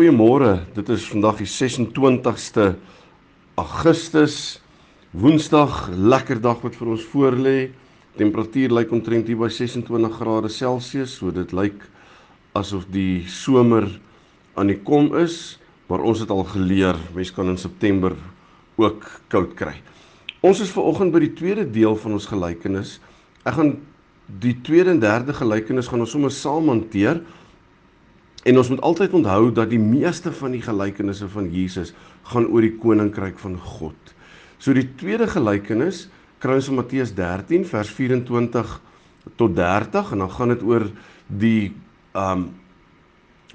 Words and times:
Goeiemôre. 0.00 0.62
Dit 0.72 0.88
is 0.88 1.02
vandag 1.12 1.42
die 1.42 1.46
26ste 1.50 2.70
Augustus. 3.60 4.36
Woensdag, 5.12 5.90
lekker 5.92 6.38
dag 6.40 6.62
wat 6.64 6.78
vir 6.78 6.92
ons 6.94 7.02
voorlê. 7.12 7.56
Temperatuur 8.16 8.72
lyk 8.78 8.94
omtrent 8.96 9.28
hier 9.28 9.36
by 9.36 9.50
26 9.52 10.14
grade 10.16 10.48
Celsius, 10.48 11.18
so 11.18 11.28
dit 11.36 11.52
lyk 11.52 11.84
asof 12.56 12.86
die 12.88 13.26
somer 13.28 13.90
aan 14.56 14.72
die 14.72 14.78
kom 14.80 15.10
is, 15.20 15.58
maar 15.92 16.00
ons 16.00 16.24
het 16.24 16.32
al 16.32 16.46
geleer, 16.48 16.96
mens 17.12 17.34
kan 17.36 17.52
in 17.52 17.60
September 17.60 18.16
ook 18.80 19.04
koud 19.28 19.52
kry. 19.58 19.74
Ons 20.40 20.64
is 20.64 20.72
ver 20.72 20.88
oggend 20.94 21.12
by 21.12 21.26
die 21.26 21.34
tweede 21.36 21.66
deel 21.68 22.00
van 22.00 22.16
ons 22.16 22.30
gelykenis. 22.32 22.96
Ek 23.44 23.58
gaan 23.60 23.76
die 24.40 24.56
tweede 24.64 24.96
en 24.96 25.04
derde 25.04 25.36
gelykenis 25.36 25.92
gaan 25.92 26.08
ons 26.08 26.16
sommer 26.16 26.32
saam 26.32 26.72
hanteer. 26.72 27.20
En 28.48 28.56
ons 28.56 28.68
moet 28.72 28.80
altyd 28.80 29.12
onthou 29.12 29.50
dat 29.52 29.68
die 29.70 29.80
meeste 29.80 30.32
van 30.32 30.54
die 30.56 30.62
gelykenisse 30.64 31.28
van 31.28 31.50
Jesus 31.52 31.92
gaan 32.32 32.46
oor 32.48 32.64
die 32.64 32.76
koninkryk 32.80 33.38
van 33.42 33.58
God. 33.60 34.14
So 34.58 34.72
die 34.76 34.88
tweede 35.00 35.28
gelykenis 35.28 36.06
kry 36.40 36.56
ons 36.56 36.70
in 36.72 36.78
Matteus 36.78 37.12
13 37.16 37.66
vers 37.68 37.90
24 37.92 38.72
tot 39.36 39.56
30 39.56 40.14
en 40.14 40.24
dan 40.24 40.32
gaan 40.32 40.54
dit 40.54 40.64
oor 40.64 40.88
die 41.28 41.72
um 42.16 42.48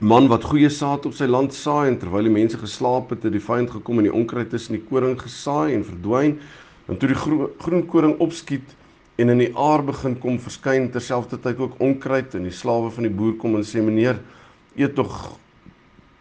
man 0.03 0.27
wat 0.27 0.43
goeie 0.43 0.67
saad 0.69 1.05
op 1.07 1.13
sy 1.15 1.23
land 1.29 1.53
saai 1.55 1.87
en 1.87 1.95
terwyl 1.97 2.27
die 2.27 2.33
mense 2.33 2.57
geslaap 2.59 3.13
het, 3.13 3.23
het 3.23 3.31
die 3.31 3.39
vyand 3.39 3.69
gekom 3.71 4.01
en 4.01 4.09
die 4.09 4.13
onkruid 4.13 4.49
tussen 4.51 4.75
die 4.75 4.83
koring 4.89 5.15
gesaai 5.15 5.71
en 5.71 5.85
verdwyn. 5.87 6.35
En 6.91 6.99
toe 6.99 7.07
die 7.07 7.17
gro 7.17 7.47
groen 7.63 7.85
koring 7.87 8.17
opskiet 8.19 8.75
en 9.15 9.31
in 9.31 9.39
die 9.39 9.53
aar 9.55 9.85
begin 9.87 10.17
kom 10.19 10.35
verskyn 10.43 10.89
terselfdertyd 10.91 11.61
ook 11.63 11.79
onkruid 11.79 12.35
en 12.35 12.43
die 12.43 12.53
slawe 12.53 12.91
van 12.91 13.07
die 13.07 13.13
boer 13.21 13.37
kom 13.39 13.55
en 13.55 13.63
sê 13.63 13.79
meneer 13.81 14.19
eet 14.75 14.95
tog 14.95 15.37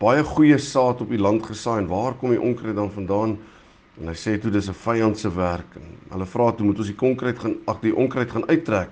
baie 0.03 0.25
goeie 0.27 0.59
saad 0.59 1.01
op 1.01 1.11
die 1.11 1.21
land 1.21 1.45
gesaai 1.47 1.83
en 1.83 1.91
waar 1.91 2.17
kom 2.19 2.35
die 2.35 2.41
onkruid 2.41 2.77
dan 2.77 2.91
vandaan? 2.93 3.39
En 4.01 4.11
hy 4.11 4.17
sê 4.19 4.35
toe 4.41 4.51
dis 4.51 4.69
'n 4.69 4.75
vyand 4.75 5.19
se 5.19 5.31
werk 5.31 5.77
en 5.77 5.87
hulle 6.11 6.27
vra 6.27 6.53
toe 6.53 6.67
moet 6.67 6.79
ons 6.79 6.87
die 6.87 6.97
konkreet 6.97 7.39
gaan 7.39 7.57
ag 7.67 7.81
die 7.81 7.95
onkruid 7.95 8.31
gaan 8.31 8.49
uittrek. 8.49 8.91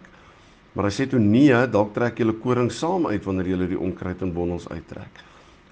Maar 0.72 0.84
hy 0.84 0.90
sê 0.90 1.08
toe 1.08 1.18
nee, 1.20 1.66
dalk 1.66 1.92
trek 1.94 2.18
julle 2.18 2.33
koring 2.33 2.70
saam 2.70 3.06
uit 3.06 3.24
wanneer 3.24 3.46
julle 3.46 3.68
die 3.68 3.78
onkruid 3.78 4.22
in 4.22 4.33
bondels 4.33 4.68
uittrek. 4.68 5.20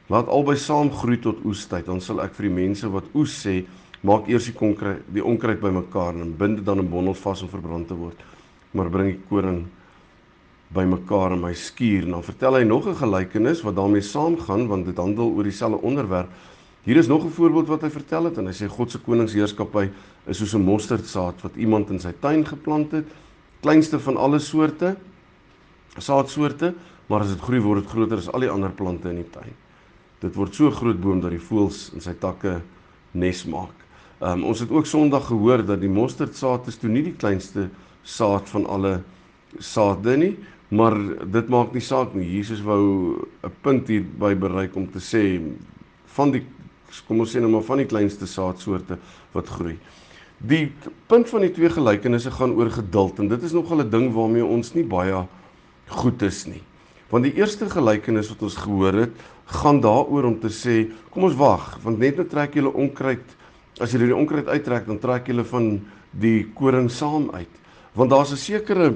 Laat 0.09 0.29
albei 0.29 0.57
saam 0.57 0.91
groei 0.91 1.21
tot 1.23 1.45
oestyd, 1.45 1.87
dan 1.87 2.01
sal 2.01 2.21
ek 2.21 2.35
vir 2.35 2.49
die 2.49 2.55
mense 2.55 2.89
wat 2.91 3.05
oes 3.15 3.47
sê, 3.47 3.65
maak 4.03 4.29
eers 4.29 4.45
die 4.45 4.57
konkreet 4.57 5.07
die 5.15 5.25
onkruid 5.25 5.61
bymekaar 5.61 6.15
en 6.15 6.37
bind 6.37 6.57
dit 6.57 6.67
dan 6.67 6.79
in 6.79 6.91
bondels 6.91 7.19
vas 7.19 7.43
om 7.43 7.49
verbrand 7.49 7.89
te 7.89 7.95
word. 7.95 8.19
Maar 8.73 8.91
bring 8.91 9.13
die 9.13 9.21
koring 9.29 9.65
bymekaar 10.75 11.35
in 11.35 11.43
my 11.43 11.53
skuur 11.55 12.07
en 12.07 12.17
dan 12.17 12.25
vertel 12.25 12.55
hy 12.55 12.63
nog 12.65 12.87
'n 12.87 12.95
gelykenis 12.95 13.63
wat 13.63 13.77
daarmee 13.77 14.03
saamgaan 14.03 14.67
want 14.69 14.87
dit 14.87 14.97
handel 14.97 15.35
oor 15.35 15.43
dieselfde 15.43 15.83
onderwerp. 15.83 16.31
Hier 16.83 16.97
is 16.97 17.07
nog 17.07 17.25
'n 17.25 17.31
voorbeeld 17.31 17.67
wat 17.67 17.83
hy 17.83 17.91
vertel 17.91 18.25
het 18.25 18.39
en 18.39 18.47
hy 18.47 18.53
sê 18.53 18.69
God 18.69 18.91
se 18.91 18.99
koningsheerskappy 18.99 19.91
is 20.27 20.39
soos 20.39 20.55
'n 20.55 20.65
mosterdsaad 20.65 21.43
wat 21.43 21.57
iemand 21.57 21.91
in 21.91 22.01
sy 22.01 22.13
tuin 22.21 22.47
geplant 22.47 22.93
het, 22.93 23.07
kleinste 23.61 23.99
van 23.99 24.17
alle 24.17 24.39
soorte 24.39 24.97
saadsoorte, 25.99 26.75
maar 27.07 27.21
as 27.21 27.29
dit 27.29 27.41
groei 27.41 27.61
word 27.61 27.83
dit 27.83 27.91
groter 27.91 28.17
as 28.17 28.31
al 28.33 28.41
die 28.41 28.51
ander 28.51 28.71
plante 28.71 29.09
in 29.09 29.17
die 29.17 29.31
tuin. 29.31 29.55
Dit 30.21 30.35
word 30.35 30.55
so 30.55 30.71
groot 30.71 31.01
boom 31.01 31.21
dat 31.21 31.31
die 31.31 31.41
voëls 31.41 31.91
in 31.95 32.01
sy 32.01 32.13
takke 32.13 32.61
nes 33.13 33.45
maak. 33.45 33.75
Um, 34.21 34.45
ons 34.45 34.61
het 34.61 34.71
ook 34.71 34.87
Sondag 34.87 35.27
gehoor 35.27 35.65
dat 35.65 35.81
die 35.81 35.89
mosterdsaad 35.89 36.69
is 36.69 36.77
toe 36.77 36.91
nie 36.91 37.03
die 37.03 37.17
kleinste 37.17 37.71
saad 38.03 38.49
van 38.49 38.67
alle 38.67 39.03
saade 39.59 40.17
nie, 40.17 40.37
Maar 40.71 40.95
dit 41.27 41.49
maak 41.49 41.73
nie 41.75 41.83
saak 41.83 42.15
nie. 42.15 42.29
Jesus 42.37 42.63
wou 42.63 43.27
'n 43.43 43.53
punt 43.63 43.89
hier 43.89 44.03
by 44.03 44.35
bereik 44.35 44.77
om 44.77 44.87
te 44.87 44.99
sê 44.99 45.41
van 46.15 46.31
die 46.31 46.45
kom 47.07 47.21
ons 47.21 47.35
sê 47.35 47.41
nou 47.41 47.51
maar 47.51 47.63
van 47.63 47.79
die 47.79 47.87
kleinste 47.87 48.27
saadsoorte 48.27 48.99
wat 49.33 49.49
groei. 49.49 49.79
Die 50.39 50.73
punt 51.07 51.29
van 51.29 51.41
die 51.41 51.53
twee 51.53 51.69
gelykenisse 51.69 52.31
gaan 52.31 52.55
oor 52.57 52.71
geduld 52.71 53.19
en 53.19 53.29
dit 53.29 53.43
is 53.43 53.53
nogal 53.53 53.83
'n 53.83 53.91
ding 53.91 54.13
waarmee 54.13 54.45
ons 54.45 54.75
nie 54.75 54.85
baie 54.85 55.27
goed 55.89 56.23
is 56.23 56.47
nie. 56.47 56.63
Want 57.11 57.25
die 57.25 57.35
eerste 57.35 57.67
gelykenis 57.71 58.29
wat 58.29 58.43
ons 58.43 58.57
gehoor 58.57 58.95
het, 58.95 59.11
gaan 59.47 59.81
daaroor 59.81 60.25
om 60.25 60.39
te 60.41 60.49
sê, 60.49 60.91
kom 61.11 61.25
ons 61.25 61.35
wag, 61.35 61.79
want 61.83 61.99
net 61.99 62.17
nou 62.17 62.27
trek 62.27 62.55
julle 62.55 62.71
onkruid, 62.73 63.25
as 63.81 63.91
julle 63.91 64.07
die 64.07 64.17
onkruid 64.17 64.47
uittrek, 64.47 64.87
dan 64.87 64.99
trek 64.99 65.27
julle 65.27 65.45
van 65.45 65.81
die 66.13 66.47
koring 66.55 66.91
saam 66.91 67.31
uit. 67.35 67.51
Want 67.95 68.11
daar's 68.11 68.33
'n 68.33 68.37
sekere 68.37 68.95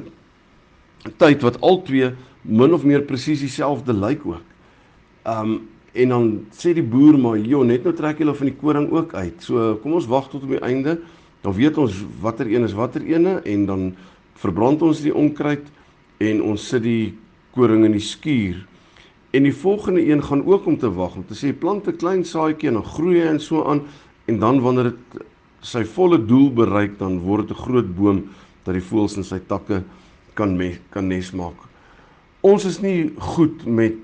tyd 1.18 1.42
wat 1.42 1.60
albei 1.60 2.14
min 2.42 2.74
of 2.74 2.84
meer 2.84 3.02
presies 3.02 3.40
dieselfde 3.40 3.92
lyk 3.92 4.26
ook. 4.26 4.44
Um 5.24 5.68
en 5.94 6.08
dan 6.10 6.24
sê 6.50 6.72
die 6.74 6.82
boer 6.82 7.14
maar, 7.18 7.38
"Jo, 7.38 7.62
net 7.62 7.84
nou 7.84 7.94
trek 7.94 8.18
hulle 8.18 8.34
van 8.34 8.46
die 8.46 8.56
koring 8.56 8.90
ook 8.90 9.14
uit. 9.14 9.42
So 9.42 9.76
kom 9.76 9.92
ons 9.92 10.06
wag 10.06 10.28
tot 10.28 10.42
op 10.42 10.48
die 10.48 10.58
einde. 10.58 10.98
Dan 11.40 11.52
weet 11.52 11.78
ons 11.78 12.04
watter 12.20 12.46
een 12.46 12.64
is 12.64 12.72
watter 12.72 13.02
ene 13.02 13.40
en 13.44 13.66
dan 13.66 13.96
verbrand 14.34 14.82
ons 14.82 15.00
die 15.00 15.14
onkruid 15.14 15.66
en 16.18 16.42
ons 16.42 16.68
sit 16.68 16.82
die 16.82 17.14
koring 17.52 17.84
in 17.84 17.92
die 17.92 18.00
skuur. 18.00 18.66
En 19.30 19.42
die 19.42 19.54
volgende 19.54 20.06
een 20.06 20.22
gaan 20.22 20.44
ook 20.46 20.66
om 20.66 20.78
te 20.78 20.90
wag 20.90 21.16
om 21.16 21.24
te 21.26 21.34
sê 21.34 21.52
plant 21.52 21.86
'n 21.86 21.96
klein 21.96 22.24
saadjie 22.24 22.68
en 22.68 22.74
dan 22.74 22.84
groei 22.84 23.20
hy 23.20 23.26
en 23.26 23.40
so 23.40 23.64
aan 23.64 23.82
en 24.26 24.38
dan 24.38 24.60
wanneer 24.60 24.84
dit 24.84 25.22
sy 25.60 25.84
volle 25.84 26.18
doel 26.26 26.50
bereik 26.50 26.98
dan 26.98 27.18
word 27.20 27.48
dit 27.48 27.56
'n 27.56 27.62
groot 27.62 27.96
boom 27.96 28.24
dat 28.64 28.74
die 28.74 28.82
voëls 28.82 29.16
in 29.16 29.24
sy 29.24 29.38
takke 29.46 29.82
kan 30.38 30.56
me, 30.56 30.74
kan 30.94 31.08
nes 31.08 31.30
maak. 31.36 31.58
Ons 32.44 32.66
is 32.68 32.80
nie 32.84 33.12
goed 33.34 33.64
met 33.66 34.00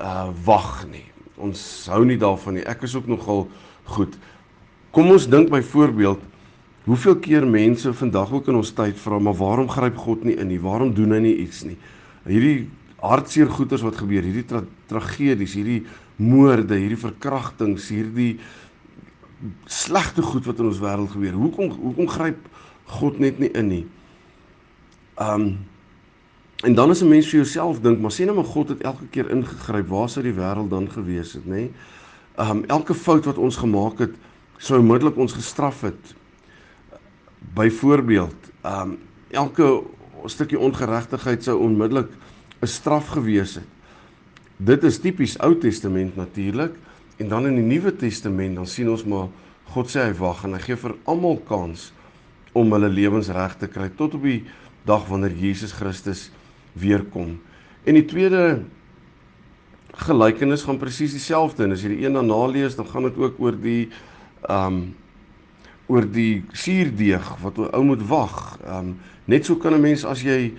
uh 0.00 0.30
wag 0.46 0.84
nie. 0.92 1.04
Ons 1.40 1.62
hou 1.90 2.04
nie 2.06 2.18
daarvan 2.20 2.58
nie. 2.58 2.66
Ek 2.68 2.84
is 2.86 2.94
ook 2.96 3.08
nogal 3.10 3.48
goed. 3.90 4.14
Kom 4.94 5.10
ons 5.12 5.28
dink 5.30 5.50
byvoorbeeld 5.52 6.22
hoeveel 6.86 7.16
keer 7.22 7.44
mense 7.46 7.92
vandag 7.94 8.32
ook 8.32 8.48
in 8.50 8.58
ons 8.58 8.72
tyd 8.74 8.98
vra 8.98 9.18
maar 9.22 9.36
waarom 9.38 9.68
gryp 9.70 9.98
God 10.00 10.24
nie 10.26 10.36
in 10.40 10.48
nie? 10.50 10.60
Waarom 10.62 10.94
doen 10.96 11.12
hy 11.14 11.20
nie 11.26 11.36
iets 11.44 11.62
nie? 11.68 11.76
Hierdie 12.26 12.70
hartseer 13.00 13.50
goeters 13.52 13.84
wat 13.84 13.98
gebeur, 14.00 14.24
hierdie 14.26 14.46
tra 14.48 14.62
tragedies, 14.90 15.54
hierdie 15.56 15.84
moorde, 16.20 16.76
hierdie 16.76 17.00
verkrachtings, 17.00 17.88
hierdie 17.92 18.34
slegte 19.70 20.22
goed 20.24 20.44
wat 20.48 20.60
in 20.60 20.68
ons 20.68 20.82
wêreld 20.82 21.12
gebeur. 21.14 21.36
Hoekom 21.38 21.72
hoekom 21.78 22.10
gryp 22.10 22.48
God 23.00 23.20
net 23.22 23.38
nie 23.40 23.52
in 23.56 23.70
nie? 23.70 23.84
Um 25.20 25.50
en 26.60 26.74
dan 26.74 26.90
as 26.90 27.00
'n 27.02 27.08
mens 27.08 27.26
vir 27.26 27.40
jouself 27.40 27.80
dink, 27.80 28.00
maar 28.00 28.12
sien 28.12 28.26
nou 28.26 28.36
maar 28.36 28.52
God 28.52 28.68
het 28.68 28.80
elke 28.80 29.06
keer 29.10 29.30
ingegryp, 29.30 29.88
waar 29.88 30.08
sou 30.08 30.24
die 30.24 30.34
wêreld 30.34 30.68
dan 30.68 30.90
gewees 30.90 31.32
het, 31.32 31.44
nê? 31.44 31.50
Nee? 31.50 31.70
Um 32.38 32.64
elke 32.64 32.94
fout 32.94 33.24
wat 33.24 33.38
ons 33.38 33.56
gemaak 33.56 33.98
het, 33.98 34.14
sou 34.56 34.80
onmiddellik 34.80 35.16
ons 35.16 35.32
gestraf 35.32 35.80
het. 35.80 36.14
Byvoorbeeld, 37.54 38.50
um 38.64 38.98
elke 39.30 39.82
stukkie 40.26 40.58
ongeregtigheid 40.58 41.44
sou 41.44 41.58
onmiddellik 41.58 42.08
'n 42.60 42.66
straf 42.66 43.06
gewees 43.06 43.54
het. 43.54 43.68
Dit 44.56 44.84
is 44.84 44.98
tipies 44.98 45.38
Ou 45.38 45.54
Testament 45.58 46.16
natuurlik 46.16 46.74
en 47.16 47.28
dan 47.28 47.46
in 47.46 47.54
die 47.54 47.64
Nuwe 47.64 47.96
Testament 47.96 48.54
dan 48.54 48.66
sien 48.66 48.90
ons 48.90 49.04
maar 49.04 49.28
God 49.64 49.88
sê 49.88 50.02
hy 50.08 50.12
wag 50.18 50.44
en 50.44 50.52
hy 50.52 50.60
gee 50.60 50.76
vir 50.76 50.94
almal 51.04 51.38
kans 51.48 51.92
om 52.52 52.72
hulle 52.72 52.88
lewens 52.88 53.28
reg 53.28 53.56
te 53.56 53.68
kry 53.70 53.88
tot 53.96 54.14
op 54.14 54.22
die 54.22 54.44
dag 54.84 55.06
wanneer 55.08 55.32
Jesus 55.32 55.72
Christus 55.72 56.30
weer 56.72 57.04
kom. 57.12 57.38
En 57.84 57.94
die 57.94 58.04
tweede 58.04 58.62
gelykenis 60.00 60.62
gaan 60.62 60.78
presies 60.78 61.12
dieselfde 61.12 61.64
en 61.64 61.72
as 61.74 61.82
jy 61.82 61.94
die 61.96 62.04
een 62.06 62.16
dan 62.16 62.30
nalees, 62.30 62.76
dan 62.78 62.86
gaan 62.86 63.08
dit 63.08 63.16
ook 63.16 63.40
oor 63.40 63.56
die 63.56 63.88
ehm 64.48 64.66
um, 64.66 64.82
oor 65.90 66.06
die 66.06 66.44
suurdeeg 66.54 67.24
wat 67.42 67.56
ou 67.58 67.82
moet 67.84 68.02
wag. 68.06 68.58
Ehm 68.64 68.92
um, 68.92 68.98
net 69.24 69.44
so 69.46 69.56
kan 69.56 69.74
'n 69.74 69.80
mens 69.80 70.04
as 70.04 70.22
jy 70.22 70.54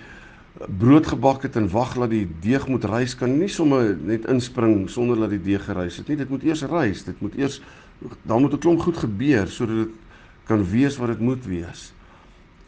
brood 0.78 1.06
gebak 1.06 1.42
het 1.42 1.56
en 1.56 1.70
wag 1.72 1.94
dat 1.96 2.10
die 2.10 2.26
deeg 2.40 2.66
moet 2.68 2.84
rys, 2.84 3.14
kan 3.16 3.38
nie 3.38 3.48
sommer 3.48 3.96
net 3.96 4.28
inspring 4.28 4.90
sonder 4.90 5.16
dat 5.16 5.30
die 5.30 5.42
deeg 5.42 5.64
gerys 5.64 5.96
het 5.96 6.08
nie. 6.08 6.16
Dit 6.16 6.28
moet 6.28 6.44
eers 6.44 6.62
rys. 6.62 7.04
Dit 7.04 7.20
moet 7.20 7.34
eers 7.34 7.60
dan 8.22 8.40
moet 8.40 8.52
'n 8.52 8.58
klomp 8.58 8.80
goed 8.80 8.96
gebeur 8.96 9.46
sodat 9.46 9.76
dit 9.76 9.94
kan 10.44 10.70
wees 10.70 10.96
wat 10.96 11.08
dit 11.08 11.20
moet 11.20 11.46
wees. 11.46 11.92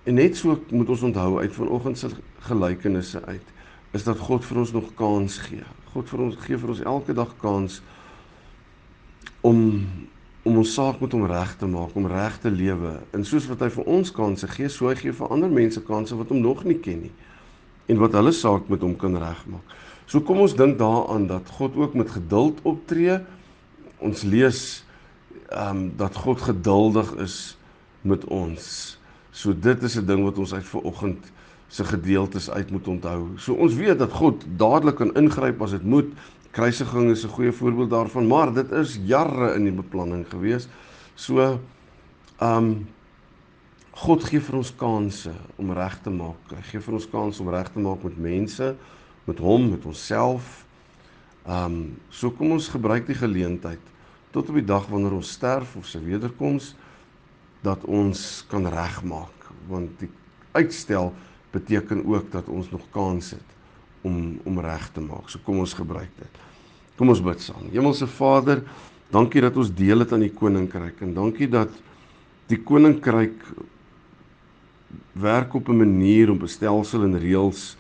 En 0.05 0.15
net 0.15 0.37
so 0.37 0.59
moet 0.71 0.89
ons 0.89 1.03
onthou 1.03 1.41
uit 1.41 1.55
vanoggend 1.55 1.99
se 1.99 2.09
gelykenisse 2.49 3.25
uit 3.25 3.53
is 3.95 4.05
dat 4.05 4.19
God 4.19 4.45
vir 4.45 4.59
ons 4.59 4.73
nog 4.75 4.89
kans 4.99 5.39
gee. 5.39 5.63
God 5.93 6.09
vir 6.11 6.23
ons 6.25 6.39
gee 6.43 6.59
vir 6.59 6.73
ons 6.75 6.83
elke 6.83 7.15
dag 7.15 7.37
kans 7.41 7.79
om 9.41 9.61
om 10.45 10.59
ons 10.61 10.75
saak 10.77 10.99
met 11.01 11.15
hom 11.17 11.23
reg 11.25 11.55
te 11.57 11.65
maak, 11.65 11.95
om 11.97 12.05
reg 12.05 12.35
te 12.43 12.51
lewe. 12.53 12.99
En 13.17 13.23
soos 13.25 13.47
wat 13.49 13.63
hy 13.65 13.71
vir 13.73 13.87
ons 13.89 14.11
kansse 14.13 14.49
gee, 14.53 14.69
so 14.69 14.91
hy 14.91 14.97
gee 14.99 15.15
vir 15.17 15.31
ander 15.33 15.49
mense 15.49 15.81
kansse 15.87 16.19
wat 16.19 16.29
hom 16.35 16.43
nog 16.45 16.67
nie 16.69 16.77
ken 16.85 17.07
nie 17.07 17.15
en 17.89 18.01
wat 18.01 18.17
hulle 18.17 18.33
saak 18.33 18.69
met 18.73 18.85
hom 18.85 18.95
kan 18.97 19.17
regmaak. 19.21 19.73
So 20.09 20.21
kom 20.25 20.43
ons 20.45 20.57
dink 20.57 20.77
daaraan 20.81 21.27
dat 21.29 21.49
God 21.57 21.77
ook 21.81 21.97
met 21.97 22.13
geduld 22.13 22.61
optree. 22.69 23.19
Ons 24.05 24.25
lees 24.29 24.61
ehm 25.49 25.71
um, 25.71 25.83
dat 25.97 26.17
God 26.17 26.41
geduldig 26.45 27.15
is 27.25 27.57
met 28.03 28.25
ons. 28.25 28.99
So 29.35 29.51
dit 29.51 29.83
is 29.83 29.97
'n 29.99 30.07
ding 30.07 30.23
wat 30.23 30.39
ons 30.39 30.55
uit 30.55 30.65
vanoggend 30.65 31.33
se 31.69 31.85
gedeeltes 31.85 32.51
uit 32.51 32.71
moet 32.71 32.89
onthou. 32.89 33.29
So 33.37 33.55
ons 33.55 33.75
weet 33.75 33.99
dat 33.99 34.13
God 34.13 34.45
dadelik 34.57 34.97
kan 34.97 35.15
ingryp 35.15 35.63
as 35.63 35.71
dit 35.71 35.83
moet. 35.83 36.07
Kruisiging 36.51 37.11
is 37.11 37.25
'n 37.25 37.35
goeie 37.35 37.53
voorbeeld 37.53 37.91
daarvan, 37.91 38.27
maar 38.27 38.53
dit 38.55 38.71
is 38.73 38.99
jare 39.05 39.55
in 39.55 39.65
die 39.65 39.73
beplanning 39.73 40.27
gewees. 40.29 40.69
So 41.15 41.41
ehm 42.39 42.65
um, 42.65 42.87
God 43.95 44.25
gee 44.25 44.41
vir 44.41 44.57
ons 44.57 44.75
kansse 44.77 45.31
om 45.57 45.73
reg 45.73 46.01
te 46.03 46.11
maak. 46.11 46.51
Hy 46.51 46.63
gee 46.63 46.81
vir 46.81 46.95
ons 46.95 47.11
kans 47.11 47.41
om 47.41 47.49
reg 47.49 47.69
te 47.73 47.79
maak 47.79 48.03
met 48.03 48.19
mense, 48.19 48.77
met 49.25 49.39
hom, 49.39 49.71
met 49.71 49.85
onsself. 49.85 50.65
Ehm 51.47 51.65
um, 51.65 51.97
so 52.09 52.31
kom 52.31 52.53
ons 52.53 52.69
gebruik 52.69 53.07
die 53.07 53.19
geleentheid 53.19 53.81
tot 54.31 54.49
op 54.49 54.55
die 54.55 54.65
dag 54.65 54.87
wanneer 54.87 55.13
ons 55.13 55.31
sterf 55.31 55.77
of 55.77 55.87
sy 55.87 55.99
wederkoms 55.99 56.75
dat 57.65 57.85
ons 57.89 58.45
kan 58.51 58.67
regmaak 58.69 59.49
want 59.69 59.97
die 59.99 60.11
uitstel 60.53 61.13
beteken 61.55 62.05
ook 62.05 62.31
dat 62.33 62.49
ons 62.53 62.71
nog 62.71 62.85
kans 62.93 63.31
het 63.37 63.55
om 64.05 64.41
om 64.45 64.61
reg 64.61 64.91
te 64.93 65.01
maak. 65.01 65.31
So 65.33 65.41
kom 65.45 65.63
ons 65.63 65.73
gebruik 65.73 66.11
dit. 66.19 66.43
Kom 66.99 67.09
ons 67.09 67.23
bid 67.25 67.41
saam. 67.41 67.71
Hemelse 67.73 68.07
Vader, 68.11 68.61
dankie 69.15 69.43
dat 69.43 69.57
ons 69.57 69.73
deel 69.75 70.05
het 70.05 70.13
aan 70.13 70.27
die 70.27 70.35
koninkryk 70.35 71.01
en 71.07 71.15
dankie 71.17 71.49
dat 71.49 71.73
die 72.53 72.61
koninkryk 72.61 73.41
werk 75.15 75.55
op 75.55 75.69
'n 75.69 75.79
manier 75.79 76.31
op 76.31 76.43
'n 76.43 76.49
stelsel 76.49 77.05
en 77.05 77.19
reëls 77.19 77.77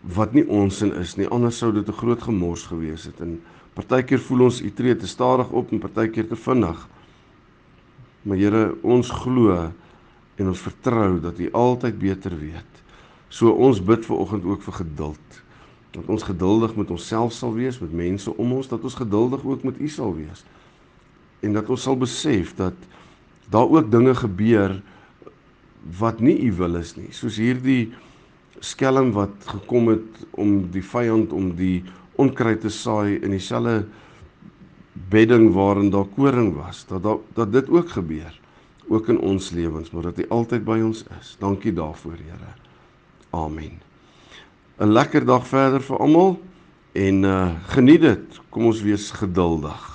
wat 0.00 0.32
nie 0.32 0.48
ons 0.48 0.82
in 0.82 0.92
is 0.94 1.16
nie. 1.16 1.28
Anders 1.28 1.58
sou 1.58 1.72
dit 1.72 1.88
'n 1.88 2.00
groot 2.00 2.22
gemors 2.22 2.66
gewees 2.66 3.04
het. 3.04 3.20
En 3.20 3.42
partykeer 3.74 4.18
voel 4.18 4.44
ons 4.44 4.62
u 4.62 4.72
tree 4.72 4.96
te 4.96 5.06
stadig 5.06 5.50
op 5.50 5.72
en 5.72 5.78
partykeer 5.78 6.28
te 6.28 6.36
vinnig. 6.36 6.88
Maar 8.24 8.40
Here, 8.40 8.62
ons 8.82 9.10
glo 9.12 9.52
en 10.34 10.48
ons 10.50 10.62
vertrou 10.64 11.20
dat 11.22 11.38
u 11.38 11.50
altyd 11.52 11.98
beter 12.00 12.34
weet. 12.38 12.80
So 13.28 13.52
ons 13.52 13.82
bid 13.82 14.06
ver 14.06 14.16
oggend 14.16 14.46
ook 14.48 14.62
vir 14.64 14.78
geduld. 14.80 15.40
Dat 15.94 16.08
ons 16.10 16.24
geduldig 16.26 16.74
met 16.78 16.90
onsself 16.90 17.34
sal 17.36 17.52
wees, 17.54 17.78
met 17.82 17.92
mense 17.92 18.32
om 18.32 18.52
ons, 18.56 18.68
dat 18.70 18.82
ons 18.82 18.96
geduldig 18.98 19.44
ook 19.44 19.66
met 19.68 19.78
u 19.78 19.88
sal 19.88 20.14
wees. 20.16 20.42
En 21.44 21.52
dat 21.54 21.68
ons 21.70 21.84
sal 21.84 21.98
besef 22.00 22.54
dat 22.58 22.74
daar 23.52 23.68
ook 23.68 23.90
dinge 23.92 24.14
gebeur 24.16 24.80
wat 25.98 26.20
nie 26.24 26.38
u 26.48 26.52
wil 26.56 26.80
is 26.80 26.94
nie. 26.96 27.10
Soos 27.12 27.36
hierdie 27.36 27.92
skelm 28.64 29.12
wat 29.12 29.34
gekom 29.50 29.92
het 29.92 30.24
om 30.40 30.62
die 30.72 30.84
vyand 30.84 31.34
om 31.36 31.52
die 31.58 31.84
onkruid 32.16 32.62
te 32.64 32.72
saai 32.72 33.18
in 33.20 33.34
dieselfde 33.34 33.84
bedding 34.94 35.52
waarin 35.52 35.90
daar 35.90 36.08
koring 36.14 36.54
was. 36.54 36.84
Dat 36.86 37.02
dat, 37.02 37.20
dat 37.34 37.52
dit 37.52 37.70
ook 37.70 37.90
gebeur 37.90 38.40
ook 38.88 39.08
in 39.08 39.18
ons 39.18 39.50
lewens, 39.50 39.90
maar 39.90 40.02
dat 40.02 40.16
hy 40.16 40.26
altyd 40.28 40.64
by 40.64 40.78
ons 40.84 41.04
is. 41.20 41.36
Dankie 41.40 41.72
daarvoor, 41.72 42.18
Here. 42.20 42.52
Amen. 43.30 43.80
'n 44.78 44.92
Lekker 44.92 45.24
dag 45.24 45.46
verder 45.46 45.80
vir 45.80 45.98
almal 45.98 46.40
en 46.92 47.22
uh 47.24 47.50
geniet 47.66 48.00
dit. 48.00 48.40
Kom 48.50 48.64
ons 48.64 48.82
wees 48.82 49.10
geduldig. 49.10 49.93